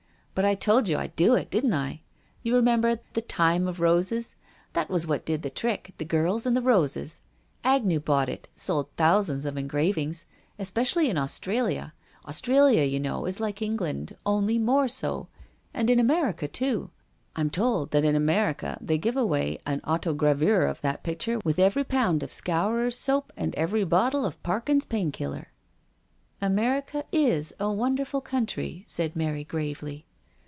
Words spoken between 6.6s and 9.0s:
roses. THE APOTHEOSIS OF PEBRT JACKSON. 179 Agnew bought it, sold